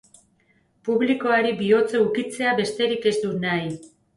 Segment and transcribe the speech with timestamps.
[0.87, 3.71] Publikoari bihotza ukitzea besterik ez dut nahi.